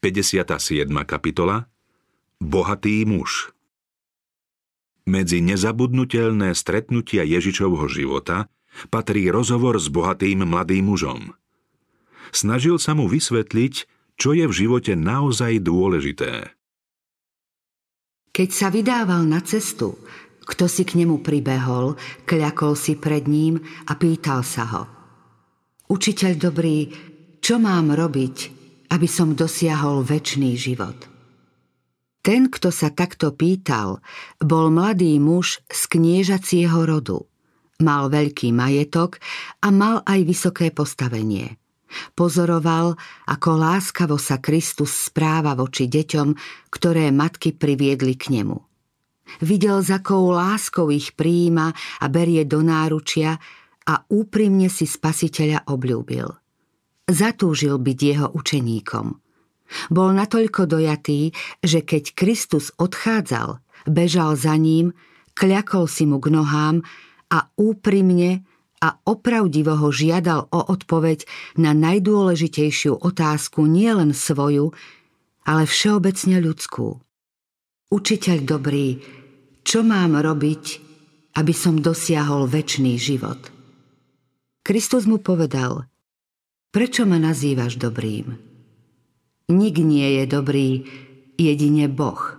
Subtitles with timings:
[0.00, 0.88] 57.
[1.04, 1.68] kapitola
[2.40, 3.52] Bohatý muž
[5.04, 8.48] Medzi nezabudnutelné stretnutia Ježičovho života
[8.88, 11.36] patrí rozhovor s bohatým mladým mužom.
[12.32, 13.74] Snažil sa mu vysvetliť,
[14.16, 16.48] čo je v živote naozaj dôležité.
[18.32, 20.00] Keď sa vydával na cestu,
[20.48, 24.82] kto si k nemu pribehol, kľakol si pred ním a pýtal sa ho.
[25.92, 26.88] Učiteľ dobrý,
[27.44, 28.59] čo mám robiť,
[28.90, 30.98] aby som dosiahol väčší život.
[32.20, 34.04] Ten, kto sa takto pýtal,
[34.36, 37.24] bol mladý muž z kniežacieho rodu.
[37.80, 39.16] Mal veľký majetok
[39.64, 41.56] a mal aj vysoké postavenie.
[42.12, 42.92] Pozoroval,
[43.24, 46.28] ako láskavo sa Kristus správa voči deťom,
[46.68, 48.58] ktoré matky priviedli k nemu.
[49.40, 51.72] Videl, za akou láskou ich prijíma
[52.04, 53.40] a berie do náručia
[53.88, 56.28] a úprimne si spasiteľa obľúbil–
[57.10, 59.06] zatúžil byť jeho učeníkom.
[59.90, 61.30] Bol natoľko dojatý,
[61.62, 64.90] že keď Kristus odchádzal, bežal za ním,
[65.38, 66.82] kľakol si mu k nohám
[67.30, 68.42] a úprimne
[68.80, 71.28] a opravdivo ho žiadal o odpoveď
[71.60, 74.72] na najdôležitejšiu otázku nielen svoju,
[75.44, 76.98] ale všeobecne ľudskú.
[77.90, 79.02] Učiteľ dobrý,
[79.66, 80.64] čo mám robiť,
[81.36, 83.38] aby som dosiahol väčší život?
[84.62, 85.89] Kristus mu povedal,
[86.70, 88.38] Prečo ma nazývaš dobrým?
[89.50, 90.86] Nik nie je dobrý,
[91.34, 92.38] jedine Boh.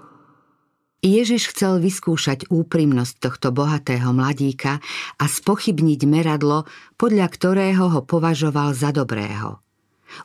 [1.03, 4.79] Ježiš chcel vyskúšať úprimnosť tohto bohatého mladíka
[5.19, 6.63] a spochybniť meradlo,
[6.95, 9.59] podľa ktorého ho považoval za dobrého.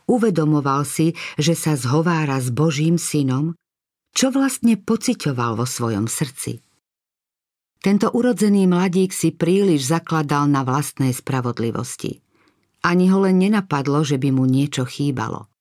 [0.07, 3.59] Uvedomoval si, že sa zhovára s Božím synom,
[4.15, 6.63] čo vlastne pocitoval vo svojom srdci.
[7.83, 12.23] Tento urodzený mladík si príliš zakladal na vlastnej spravodlivosti–
[12.87, 15.51] ani ho len nenapadlo, že by mu niečo chýbalo.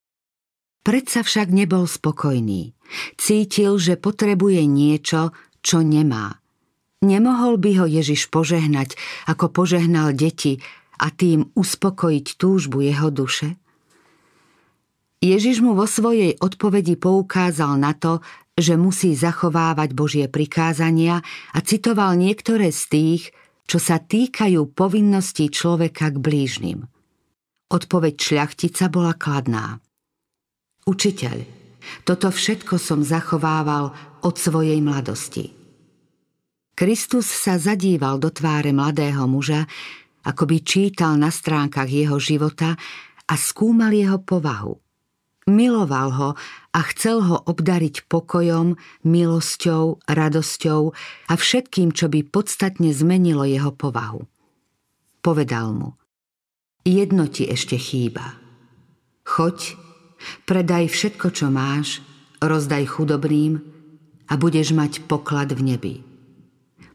[0.86, 2.70] Predsa však nebol spokojný.
[3.18, 6.38] Cítil, že potrebuje niečo, čo nemá.
[7.02, 8.94] Nemohol by ho Ježiš požehnať,
[9.26, 10.62] ako požehnal deti
[11.02, 13.58] a tým uspokojiť túžbu jeho duše?
[15.18, 18.22] Ježiš mu vo svojej odpovedi poukázal na to,
[18.54, 21.18] že musí zachovávať Božie prikázania
[21.50, 23.22] a citoval niektoré z tých,
[23.66, 26.86] čo sa týkajú povinností človeka k blížnym–
[27.66, 29.82] Odpoveď šľachtica bola kladná.
[30.86, 31.42] Učiteľ,
[32.06, 33.90] toto všetko som zachovával
[34.22, 35.50] od svojej mladosti.
[36.78, 39.66] Kristus sa zadíval do tváre mladého muža,
[40.22, 42.78] ako by čítal na stránkach jeho života
[43.26, 44.78] a skúmal jeho povahu.
[45.50, 46.30] Miloval ho
[46.70, 50.80] a chcel ho obdariť pokojom, milosťou, radosťou
[51.30, 54.22] a všetkým, čo by podstatne zmenilo jeho povahu.
[55.18, 55.90] Povedal mu–
[56.86, 58.38] jedno ti ešte chýba.
[59.26, 59.74] Choď,
[60.46, 61.98] predaj všetko, čo máš,
[62.38, 63.58] rozdaj chudobným
[64.30, 65.94] a budeš mať poklad v nebi.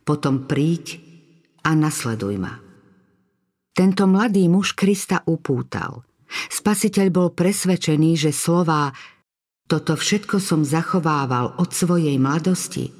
[0.07, 1.03] Potom príď
[1.67, 2.55] a nasleduj ma.
[3.71, 6.07] Tento mladý muž Krista upútal.
[6.31, 8.95] Spasiteľ bol presvedčený, že slová
[9.67, 12.91] toto všetko som zachovával od svojej mladosti,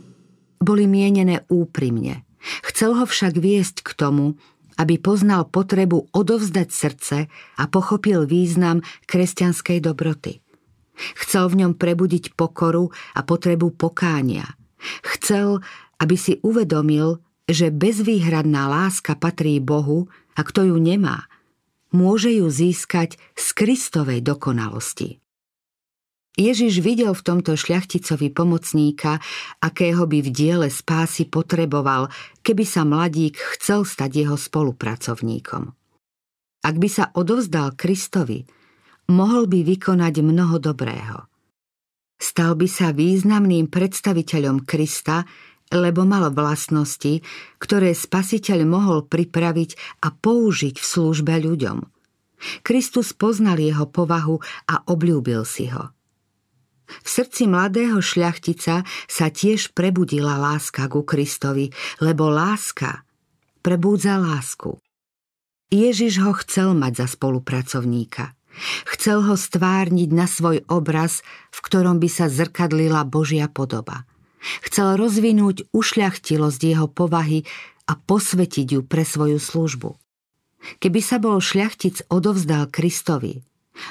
[0.63, 2.23] boli mienené úprimne.
[2.63, 4.39] Chcel ho však viesť k tomu,
[4.75, 10.43] aby poznal potrebu odovzdať srdce a pochopil význam kresťanskej dobroty.
[11.17, 14.45] Chcel v ňom prebudiť pokoru a potrebu pokánia.
[15.01, 15.61] Chcel,
[16.01, 21.29] aby si uvedomil, že bezvýhradná láska patrí Bohu a kto ju nemá,
[21.93, 25.20] môže ju získať z Kristovej dokonalosti.
[26.39, 29.19] Ježiš videl v tomto šľachticovi pomocníka,
[29.59, 32.07] akého by v diele spásy potreboval,
[32.39, 35.75] keby sa mladík chcel stať jeho spolupracovníkom.
[36.61, 38.47] Ak by sa odovzdal Kristovi,
[39.11, 41.27] mohol by vykonať mnoho dobrého.
[42.21, 45.27] Stal by sa významným predstaviteľom Krista,
[45.73, 47.19] lebo mal vlastnosti,
[47.59, 51.81] ktoré spasiteľ mohol pripraviť a použiť v službe ľuďom.
[52.63, 55.91] Kristus poznal jeho povahu a obľúbil si ho.
[56.99, 61.71] V srdci mladého šľachtica sa tiež prebudila láska ku Kristovi,
[62.03, 63.07] lebo láska
[63.63, 64.75] prebúdza lásku.
[65.71, 68.35] Ježiš ho chcel mať za spolupracovníka.
[68.83, 71.23] Chcel ho stvárniť na svoj obraz,
[71.55, 74.03] v ktorom by sa zrkadlila Božia podoba.
[74.67, 77.47] Chcel rozvinúť ušľachtilosť jeho povahy
[77.87, 79.95] a posvetiť ju pre svoju službu.
[80.83, 83.41] Keby sa bol šľachtic odovzdal Kristovi,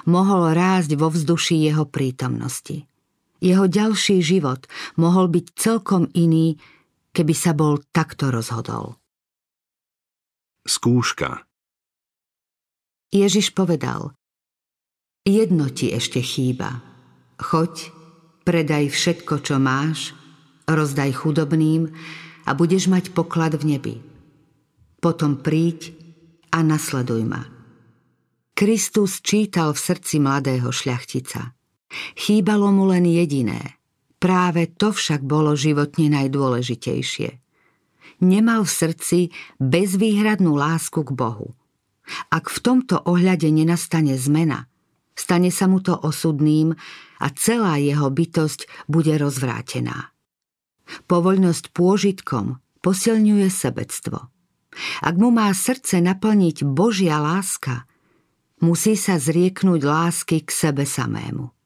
[0.07, 2.90] mohol rásť vo vzduši jeho prítomnosti.
[3.41, 4.69] Jeho ďalší život
[5.01, 6.61] mohol byť celkom iný,
[7.17, 9.01] keby sa bol takto rozhodol.
[10.69, 11.49] Skúška
[13.11, 14.13] Ježiš povedal
[15.25, 16.81] Jedno ti ešte chýba.
[17.41, 17.93] Choď,
[18.45, 20.13] predaj všetko, čo máš,
[20.65, 21.91] rozdaj chudobným
[22.45, 23.95] a budeš mať poklad v nebi.
[25.01, 25.97] Potom príď
[26.53, 27.43] a nasleduj ma.
[28.53, 31.57] Kristus čítal v srdci mladého šľachtica.
[32.15, 33.79] Chýbalo mu len jediné.
[34.21, 37.41] Práve to však bolo životne najdôležitejšie.
[38.21, 39.19] Nemal v srdci
[39.57, 41.57] bezvýhradnú lásku k Bohu.
[42.29, 44.69] Ak v tomto ohľade nenastane zmena,
[45.17, 46.77] stane sa mu to osudným
[47.21, 50.13] a celá jeho bytosť bude rozvrátená.
[51.07, 54.29] Povoľnosť pôžitkom posilňuje sebectvo.
[55.01, 57.89] Ak mu má srdce naplniť Božia láska,
[58.63, 61.60] musí sa zrieknúť lásky k sebe samému.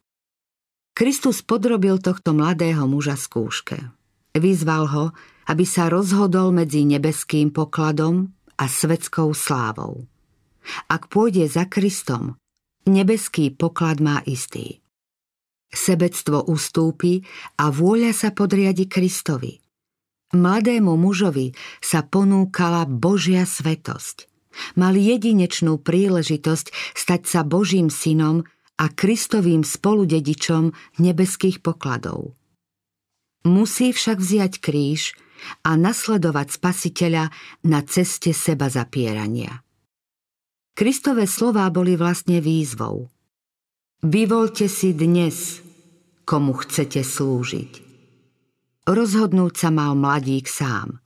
[0.95, 3.83] Kristus podrobil tohto mladého muža skúške.
[4.39, 5.05] Vyzval ho,
[5.51, 10.07] aby sa rozhodol medzi nebeským pokladom a svetskou slávou.
[10.87, 12.39] Ak pôjde za Kristom,
[12.87, 14.81] nebeský poklad má istý.
[15.75, 17.27] Sebectvo ustúpi
[17.59, 19.59] a vôľa sa podriadi Kristovi.
[20.31, 21.51] Mladému mužovi
[21.83, 24.31] sa ponúkala Božia svetosť.
[24.79, 28.47] Mal jedinečnú príležitosť stať sa Božím synom
[28.79, 32.35] a Kristovým spoludedičom nebeských pokladov.
[33.45, 35.15] Musí však vziať kríž
[35.63, 37.29] a nasledovať spasiteľa
[37.69, 39.61] na ceste seba zapierania.
[40.75, 43.13] Kristové slová boli vlastne výzvou.
[44.03, 45.63] Vyvolte si dnes,
[46.27, 47.73] komu chcete slúžiť.
[48.85, 50.99] Rozhodnúť sa mal mladík sám.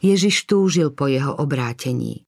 [0.00, 2.26] Ježiš túžil po jeho obrátení.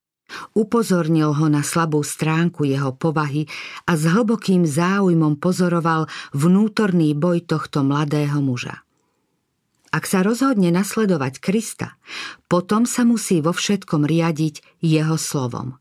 [0.57, 3.47] Upozornil ho na slabú stránku jeho povahy
[3.85, 8.83] a s hlbokým záujmom pozoroval vnútorný boj tohto mladého muža.
[9.95, 11.95] Ak sa rozhodne nasledovať Krista,
[12.51, 15.79] potom sa musí vo všetkom riadiť jeho slovom.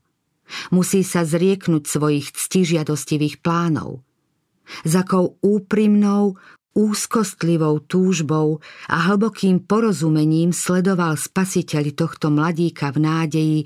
[0.70, 4.06] Musí sa zrieknúť svojich ctižiadostivých plánov.
[4.86, 6.38] Za akou úprimnou,
[6.74, 8.58] úzkostlivou túžbou
[8.90, 13.58] a hlbokým porozumením sledoval spasiteľ tohto mladíka v nádeji,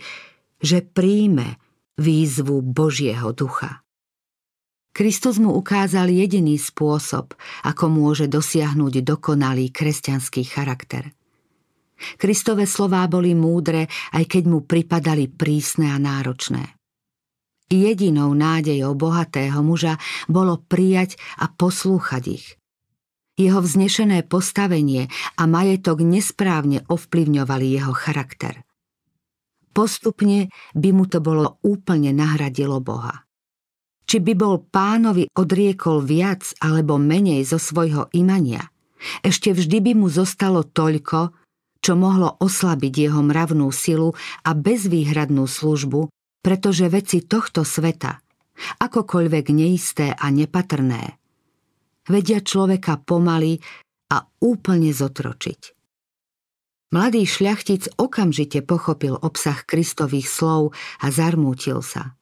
[0.58, 1.58] že príjme
[1.99, 3.82] výzvu Božieho ducha.
[4.94, 11.14] Kristus mu ukázal jediný spôsob, ako môže dosiahnuť dokonalý kresťanský charakter.
[12.19, 16.78] Kristové slová boli múdre, aj keď mu pripadali prísne a náročné.
[17.69, 22.46] Jedinou nádejou bohatého muža bolo prijať a poslúchať ich–
[23.38, 25.06] jeho vznešené postavenie
[25.38, 28.66] a majetok nesprávne ovplyvňovali jeho charakter.
[29.79, 33.23] Postupne by mu to bolo úplne nahradilo Boha.
[34.03, 38.75] Či by bol pánovi odriekol viac alebo menej zo svojho imania,
[39.23, 41.31] ešte vždy by mu zostalo toľko,
[41.79, 46.11] čo mohlo oslabiť jeho mravnú silu a bezvýhradnú službu,
[46.43, 48.19] pretože veci tohto sveta,
[48.83, 51.23] akokoľvek neisté a nepatrné,
[52.11, 53.63] vedia človeka pomaly
[54.11, 55.78] a úplne zotročiť.
[56.88, 60.73] Mladý šľachtic okamžite pochopil obsah Kristových slov
[61.05, 62.17] a zarmútil sa.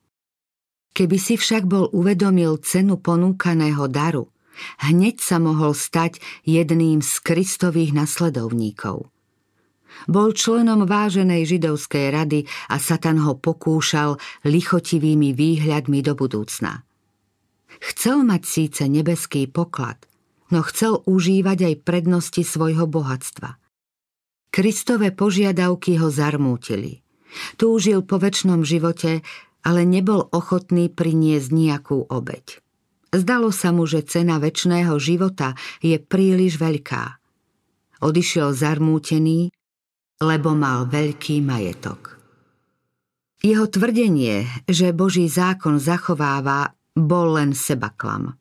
[0.90, 4.26] Keby si však bol uvedomil cenu ponúkaného daru,
[4.82, 9.06] hneď sa mohol stať jedným z Kristových nasledovníkov.
[10.10, 16.82] Bol členom váženej židovskej rady a Satan ho pokúšal lichotivými výhľadmi do budúcna.
[17.78, 20.00] Chcel mať síce nebeský poklad,
[20.50, 23.66] no chcel užívať aj prednosti svojho bohatstva.
[24.50, 27.05] Kristové požiadavky ho zarmútili.
[27.60, 29.20] Túžil po väčšnom živote,
[29.67, 32.62] ale nebol ochotný priniesť nejakú obeď.
[33.10, 37.19] Zdalo sa mu, že cena väčšného života je príliš veľká.
[38.05, 39.50] Odišiel zarmútený,
[40.20, 42.17] lebo mal veľký majetok.
[43.41, 48.36] Jeho tvrdenie, že Boží zákon zachováva bol len sebaklam.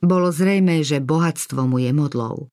[0.00, 2.48] Bolo zrejme, že bohatstvo mu je modlou.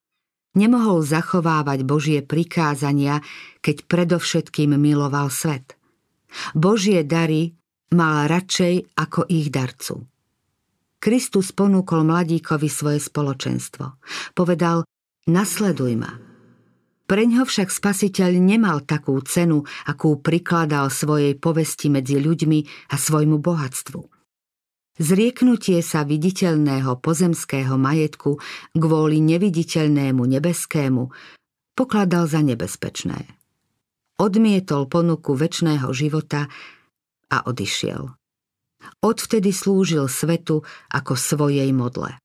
[0.58, 3.22] Nemohol zachovávať Božie prikázania,
[3.62, 5.78] keď predovšetkým miloval svet.
[6.50, 7.54] Božie dary
[7.94, 10.02] mal radšej ako ich darcu.
[10.98, 14.02] Kristus ponúkol mladíkovi svoje spoločenstvo.
[14.34, 14.82] Povedal,
[15.30, 16.18] nasleduj ma.
[17.06, 24.17] Preňho však spasiteľ nemal takú cenu, akú prikladal svojej povesti medzi ľuďmi a svojmu bohatstvu.
[24.98, 28.42] Zrieknutie sa viditeľného pozemského majetku
[28.74, 31.02] kvôli neviditeľnému nebeskému
[31.78, 33.30] pokladal za nebezpečné.
[34.18, 36.50] Odmietol ponuku väčšného života
[37.30, 38.10] a odišiel.
[38.98, 42.18] Odvtedy slúžil svetu ako svojej modle.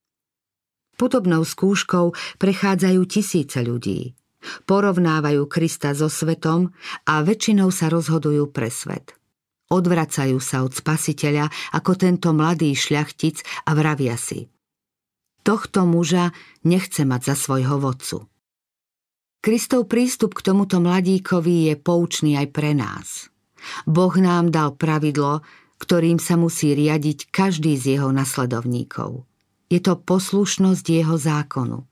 [0.97, 4.17] Podobnou skúškou prechádzajú tisíce ľudí.
[4.65, 6.73] Porovnávajú Krista so svetom
[7.05, 9.13] a väčšinou sa rozhodujú pre svet–
[9.73, 14.45] Odvracajú sa od spasiteľa ako tento mladý šľachtic a vravia si.
[15.41, 16.29] Tohto muža
[16.61, 18.29] nechce mať za svojho vodcu.
[19.43, 23.33] Kristov prístup k tomuto mladíkovi je poučný aj pre nás.
[23.89, 25.43] Boh nám dal pravidlo,
[25.81, 29.27] ktorým sa musí riadiť každý z jeho nasledovníkov.
[29.67, 31.83] Je to poslušnosť jeho zákonu.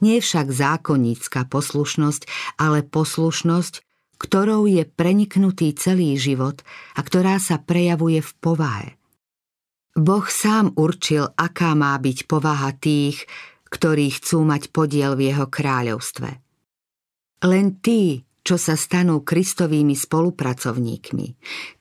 [0.00, 3.86] Nie však zákonnícka poslušnosť, ale poslušnosť,
[4.20, 6.60] ktorou je preniknutý celý život
[6.92, 8.88] a ktorá sa prejavuje v povahe.
[9.96, 13.24] Boh sám určil, aká má byť povaha tých,
[13.72, 16.30] ktorí chcú mať podiel v jeho kráľovstve.
[17.48, 21.26] Len tí, čo sa stanú Kristovými spolupracovníkmi,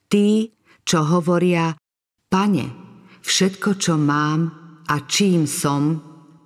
[0.08, 0.55] tí,
[0.88, 1.75] čo hovoria,
[2.29, 2.65] Pane,
[3.25, 4.39] všetko, čo mám
[4.88, 5.98] a čím som,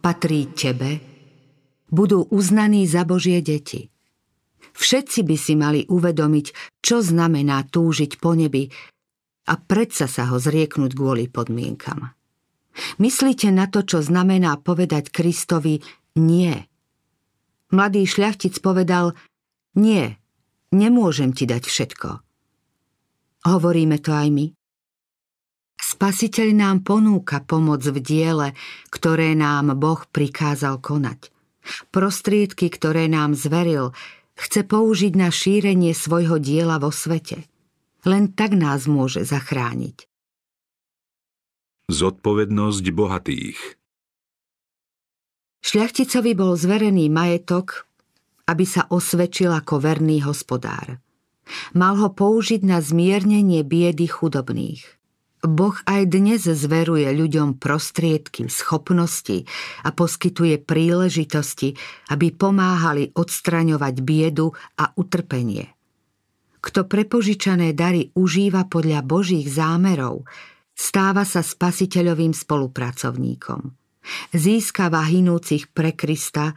[0.02, 1.00] patrí Tebe,
[1.92, 3.93] budú uznaní za Božie deti.
[4.74, 8.68] Všetci by si mali uvedomiť, čo znamená túžiť po nebi
[9.50, 12.12] a predsa sa ho zrieknúť kvôli podmienkam.
[12.98, 15.80] Myslíte na to, čo znamená povedať Kristovi
[16.18, 16.54] nie–
[17.74, 19.18] Mladý šľachtic povedal,
[19.74, 20.14] nie,
[20.70, 22.10] nemôžem ti dať všetko.
[23.50, 24.46] Hovoríme to aj my.
[25.82, 28.54] Spasiteľ nám ponúka pomoc v diele,
[28.94, 31.34] ktoré nám Boh prikázal konať.
[31.90, 33.90] Prostriedky, ktoré nám zveril,
[34.38, 37.46] chce použiť na šírenie svojho diela vo svete.
[38.04, 40.06] Len tak nás môže zachrániť.
[41.88, 43.60] Zodpovednosť bohatých
[45.64, 47.88] Šľachticovi bol zverený majetok,
[48.52, 51.00] aby sa osvedčil ako verný hospodár.
[51.72, 55.03] Mal ho použiť na zmiernenie biedy chudobných.
[55.44, 59.44] Boh aj dnes zveruje ľuďom prostriedky, schopnosti
[59.84, 61.76] a poskytuje príležitosti,
[62.16, 65.68] aby pomáhali odstraňovať biedu a utrpenie.
[66.64, 70.24] Kto prepožičané dary užíva podľa Božích zámerov,
[70.72, 73.76] stáva sa spasiteľovým spolupracovníkom.
[74.32, 76.56] Získava hinúcich pre Krista,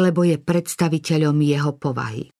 [0.00, 2.32] lebo je predstaviteľom jeho povahy.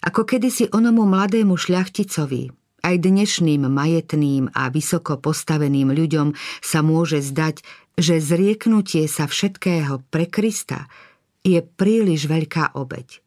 [0.00, 7.62] Ako kedysi onomu mladému šľachticovi, aj dnešným majetným a vysoko postaveným ľuďom sa môže zdať,
[7.98, 10.86] že zrieknutie sa všetkého pre Krista
[11.42, 13.22] je príliš veľká obeď.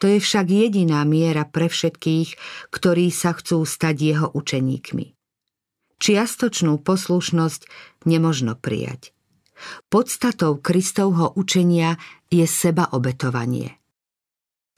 [0.00, 2.28] To je však jediná miera pre všetkých,
[2.72, 5.12] ktorí sa chcú stať jeho učeníkmi.
[6.00, 7.68] Čiastočnú poslušnosť
[8.08, 9.12] nemožno prijať.
[9.92, 12.00] Podstatou Kristovho učenia
[12.32, 13.79] je sebaobetovanie.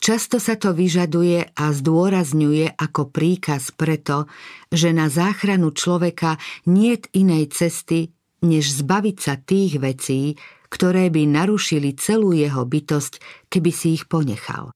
[0.02, 4.26] Často sa to vyžaduje a zdôrazňuje ako príkaz preto,
[4.66, 8.10] že na záchranu človeka niet inej cesty,
[8.42, 10.34] než zbaviť sa tých vecí,
[10.66, 14.74] ktoré by narušili celú jeho bytosť, keby si ich ponechal.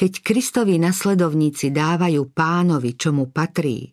[0.00, 3.92] Keď Kristovi nasledovníci dávajú pánovi, čo mu patrí,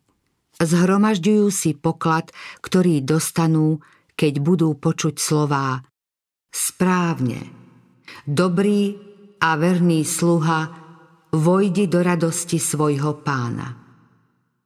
[0.64, 2.32] zhromažďujú si poklad,
[2.64, 3.84] ktorý dostanú
[4.16, 5.84] keď budú počuť slová
[6.48, 7.44] Správne,
[8.24, 9.07] dobrý
[9.42, 10.74] a verný sluha,
[11.34, 13.78] vojdi do radosti svojho pána.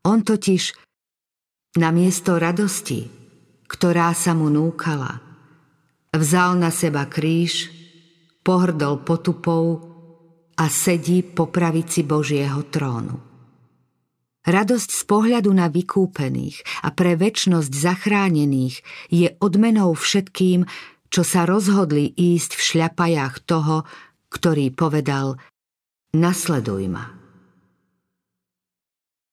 [0.08, 0.74] On totiž
[1.78, 3.08] na miesto radosti,
[3.70, 5.22] ktorá sa mu núkala,
[6.12, 7.72] vzal na seba kríž,
[8.42, 9.80] pohrdol potupou
[10.58, 13.32] a sedí po pravici Božieho trónu.
[14.42, 18.82] Radosť z pohľadu na vykúpených a pre väčnosť zachránených
[19.13, 20.66] je odmenou všetkým,
[21.13, 23.86] čo sa rozhodli ísť v šľapajách toho,
[24.32, 25.36] ktorý povedal
[26.16, 27.21] Nasleduj ma.